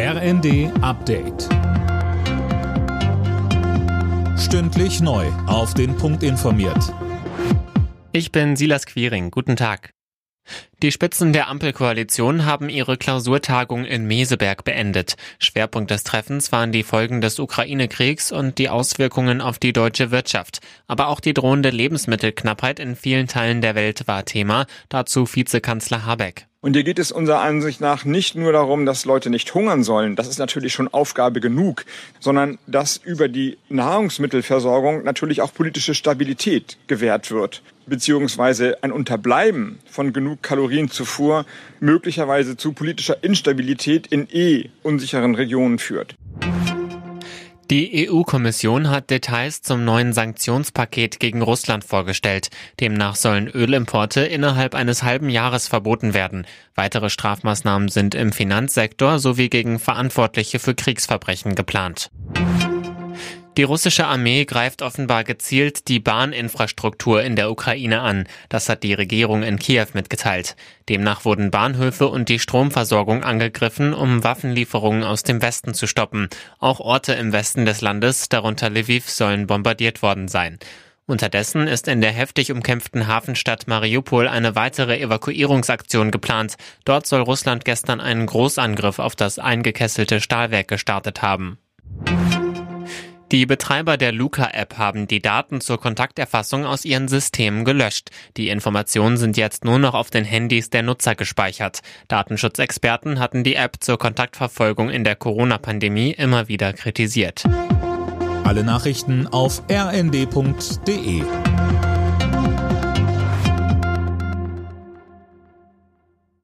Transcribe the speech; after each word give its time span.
RND 0.00 0.70
Update. 0.80 1.48
Stündlich 4.38 5.00
neu. 5.00 5.26
Auf 5.48 5.74
den 5.74 5.96
Punkt 5.96 6.22
informiert. 6.22 6.94
Ich 8.12 8.30
bin 8.30 8.54
Silas 8.54 8.86
Quiring. 8.86 9.32
Guten 9.32 9.56
Tag. 9.56 9.90
Die 10.84 10.92
Spitzen 10.92 11.32
der 11.32 11.48
Ampelkoalition 11.48 12.44
haben 12.44 12.68
ihre 12.68 12.96
Klausurtagung 12.96 13.84
in 13.84 14.06
Meseberg 14.06 14.62
beendet. 14.62 15.16
Schwerpunkt 15.40 15.90
des 15.90 16.04
Treffens 16.04 16.52
waren 16.52 16.70
die 16.70 16.84
Folgen 16.84 17.20
des 17.20 17.40
Ukraine-Kriegs 17.40 18.30
und 18.30 18.58
die 18.58 18.68
Auswirkungen 18.68 19.40
auf 19.40 19.58
die 19.58 19.72
deutsche 19.72 20.12
Wirtschaft. 20.12 20.60
Aber 20.86 21.08
auch 21.08 21.18
die 21.18 21.34
drohende 21.34 21.70
Lebensmittelknappheit 21.70 22.78
in 22.78 22.94
vielen 22.94 23.26
Teilen 23.26 23.62
der 23.62 23.74
Welt 23.74 24.06
war 24.06 24.24
Thema. 24.24 24.66
Dazu 24.88 25.26
Vizekanzler 25.26 26.06
Habeck. 26.06 26.47
Und 26.60 26.74
hier 26.74 26.82
geht 26.82 26.98
es 26.98 27.12
unserer 27.12 27.40
Ansicht 27.40 27.80
nach 27.80 28.04
nicht 28.04 28.34
nur 28.34 28.50
darum, 28.50 28.84
dass 28.84 29.04
Leute 29.04 29.30
nicht 29.30 29.54
hungern 29.54 29.84
sollen, 29.84 30.16
das 30.16 30.26
ist 30.26 30.40
natürlich 30.40 30.72
schon 30.72 30.88
Aufgabe 30.88 31.38
genug, 31.38 31.84
sondern 32.18 32.58
dass 32.66 32.96
über 32.96 33.28
die 33.28 33.58
Nahrungsmittelversorgung 33.68 35.04
natürlich 35.04 35.40
auch 35.40 35.54
politische 35.54 35.94
Stabilität 35.94 36.76
gewährt 36.88 37.30
wird, 37.30 37.62
beziehungsweise 37.86 38.82
ein 38.82 38.90
Unterbleiben 38.90 39.78
von 39.88 40.12
genug 40.12 40.42
Kalorienzufuhr 40.42 41.46
möglicherweise 41.78 42.56
zu 42.56 42.72
politischer 42.72 43.22
Instabilität 43.22 44.08
in 44.08 44.26
eh 44.28 44.68
unsicheren 44.82 45.36
Regionen 45.36 45.78
führt. 45.78 46.16
Die 47.70 48.08
EU-Kommission 48.08 48.88
hat 48.88 49.10
Details 49.10 49.60
zum 49.60 49.84
neuen 49.84 50.14
Sanktionspaket 50.14 51.20
gegen 51.20 51.42
Russland 51.42 51.84
vorgestellt. 51.84 52.48
Demnach 52.80 53.14
sollen 53.14 53.46
Ölimporte 53.46 54.22
innerhalb 54.22 54.74
eines 54.74 55.02
halben 55.02 55.28
Jahres 55.28 55.68
verboten 55.68 56.14
werden. 56.14 56.46
Weitere 56.74 57.10
Strafmaßnahmen 57.10 57.90
sind 57.90 58.14
im 58.14 58.32
Finanzsektor 58.32 59.18
sowie 59.18 59.50
gegen 59.50 59.78
Verantwortliche 59.78 60.60
für 60.60 60.74
Kriegsverbrechen 60.74 61.54
geplant. 61.54 62.10
Die 63.58 63.64
russische 63.64 64.06
Armee 64.06 64.44
greift 64.44 64.82
offenbar 64.82 65.24
gezielt 65.24 65.88
die 65.88 65.98
Bahninfrastruktur 65.98 67.24
in 67.24 67.34
der 67.34 67.50
Ukraine 67.50 68.02
an. 68.02 68.28
Das 68.48 68.68
hat 68.68 68.84
die 68.84 68.94
Regierung 68.94 69.42
in 69.42 69.58
Kiew 69.58 69.88
mitgeteilt. 69.94 70.54
Demnach 70.88 71.24
wurden 71.24 71.50
Bahnhöfe 71.50 72.06
und 72.06 72.28
die 72.28 72.38
Stromversorgung 72.38 73.24
angegriffen, 73.24 73.94
um 73.94 74.22
Waffenlieferungen 74.22 75.02
aus 75.02 75.24
dem 75.24 75.42
Westen 75.42 75.74
zu 75.74 75.88
stoppen. 75.88 76.28
Auch 76.60 76.78
Orte 76.78 77.14
im 77.14 77.32
Westen 77.32 77.66
des 77.66 77.80
Landes, 77.80 78.28
darunter 78.28 78.70
Lviv, 78.70 79.10
sollen 79.10 79.48
bombardiert 79.48 80.02
worden 80.02 80.28
sein. 80.28 80.60
Unterdessen 81.06 81.66
ist 81.66 81.88
in 81.88 82.00
der 82.00 82.12
heftig 82.12 82.52
umkämpften 82.52 83.08
Hafenstadt 83.08 83.66
Mariupol 83.66 84.28
eine 84.28 84.54
weitere 84.54 85.00
Evakuierungsaktion 85.00 86.12
geplant. 86.12 86.54
Dort 86.84 87.08
soll 87.08 87.22
Russland 87.22 87.64
gestern 87.64 88.00
einen 88.00 88.26
Großangriff 88.26 89.00
auf 89.00 89.16
das 89.16 89.40
eingekesselte 89.40 90.20
Stahlwerk 90.20 90.68
gestartet 90.68 91.22
haben. 91.22 91.58
Die 93.30 93.44
Betreiber 93.44 93.98
der 93.98 94.12
Luca-App 94.12 94.78
haben 94.78 95.06
die 95.06 95.20
Daten 95.20 95.60
zur 95.60 95.78
Kontakterfassung 95.78 96.64
aus 96.64 96.86
ihren 96.86 97.08
Systemen 97.08 97.66
gelöscht. 97.66 98.08
Die 98.38 98.48
Informationen 98.48 99.18
sind 99.18 99.36
jetzt 99.36 99.66
nur 99.66 99.78
noch 99.78 99.92
auf 99.92 100.08
den 100.08 100.24
Handys 100.24 100.70
der 100.70 100.82
Nutzer 100.82 101.14
gespeichert. 101.14 101.80
Datenschutzexperten 102.08 103.18
hatten 103.18 103.44
die 103.44 103.54
App 103.54 103.76
zur 103.80 103.98
Kontaktverfolgung 103.98 104.88
in 104.88 105.04
der 105.04 105.14
Corona-Pandemie 105.14 106.12
immer 106.12 106.48
wieder 106.48 106.72
kritisiert. 106.72 107.44
Alle 108.44 108.64
Nachrichten 108.64 109.26
auf 109.26 109.62
rnd.de 109.70 111.22